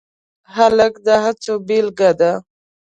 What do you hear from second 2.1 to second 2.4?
ده.